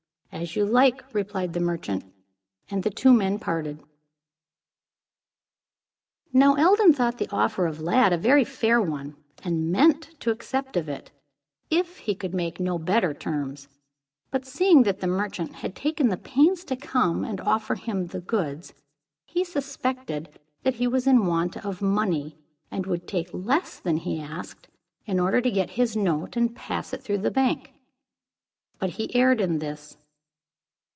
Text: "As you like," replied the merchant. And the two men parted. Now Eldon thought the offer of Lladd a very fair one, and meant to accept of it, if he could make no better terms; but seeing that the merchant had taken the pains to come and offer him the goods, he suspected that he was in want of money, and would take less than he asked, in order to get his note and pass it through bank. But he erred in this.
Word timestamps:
"As 0.33 0.55
you 0.55 0.65
like," 0.65 1.03
replied 1.13 1.51
the 1.51 1.59
merchant. 1.59 2.05
And 2.69 2.83
the 2.83 2.89
two 2.89 3.11
men 3.13 3.37
parted. 3.37 3.83
Now 6.31 6.53
Eldon 6.55 6.93
thought 6.93 7.17
the 7.17 7.27
offer 7.31 7.67
of 7.67 7.81
Lladd 7.81 8.13
a 8.13 8.17
very 8.17 8.45
fair 8.45 8.81
one, 8.81 9.17
and 9.43 9.71
meant 9.73 10.17
to 10.21 10.31
accept 10.31 10.77
of 10.77 10.87
it, 10.87 11.11
if 11.69 11.97
he 11.97 12.15
could 12.15 12.33
make 12.33 12.61
no 12.61 12.79
better 12.79 13.13
terms; 13.13 13.67
but 14.31 14.45
seeing 14.45 14.83
that 14.83 15.01
the 15.01 15.05
merchant 15.05 15.55
had 15.55 15.75
taken 15.75 16.07
the 16.07 16.17
pains 16.17 16.63
to 16.63 16.77
come 16.77 17.25
and 17.25 17.41
offer 17.41 17.75
him 17.75 18.07
the 18.07 18.21
goods, 18.21 18.73
he 19.25 19.43
suspected 19.43 20.39
that 20.63 20.75
he 20.75 20.87
was 20.87 21.05
in 21.07 21.25
want 21.27 21.57
of 21.63 21.81
money, 21.81 22.37
and 22.71 22.85
would 22.85 23.05
take 23.05 23.29
less 23.33 23.81
than 23.81 23.97
he 23.97 24.21
asked, 24.21 24.69
in 25.05 25.19
order 25.19 25.41
to 25.41 25.51
get 25.51 25.71
his 25.71 25.97
note 25.97 26.37
and 26.37 26.55
pass 26.55 26.93
it 26.93 27.03
through 27.03 27.19
bank. 27.29 27.73
But 28.79 28.91
he 28.91 29.13
erred 29.13 29.41
in 29.41 29.59
this. 29.59 29.97